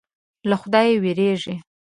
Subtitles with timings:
[0.49, 1.55] له خدایه وېرېږي.